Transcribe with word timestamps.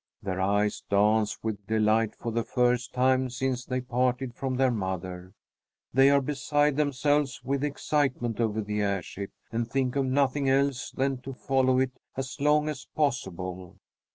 Their 0.23 0.41
eyes 0.41 0.81
dance 0.89 1.37
with 1.43 1.67
delight 1.67 2.15
for 2.15 2.31
the 2.31 2.43
first 2.43 2.91
time 2.91 3.29
since 3.29 3.63
they 3.65 3.81
parted 3.81 4.33
from 4.33 4.55
their 4.55 4.71
mother. 4.71 5.35
They 5.93 6.09
are 6.09 6.21
beside 6.23 6.75
themselves 6.75 7.43
with 7.43 7.63
excitement 7.63 8.39
over 8.41 8.61
the 8.61 8.81
airship 8.81 9.29
and 9.51 9.69
think 9.69 9.95
of 9.95 10.07
nothing 10.07 10.49
else 10.49 10.89
than 10.89 11.21
to 11.21 11.33
follow 11.33 11.77
it 11.77 11.91
as 12.17 12.39
long 12.41 12.67
as 12.67 12.87
possible. 12.95 13.77